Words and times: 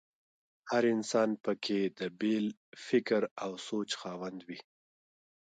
هر 0.71 0.83
انسان 0.95 1.29
په 1.43 1.51
کې 1.63 1.79
د 1.99 2.01
بېل 2.19 2.45
فکر 2.87 3.21
او 3.43 3.51
سوچ 3.67 3.89
خاوند 4.01 4.39
وي. 4.47 4.59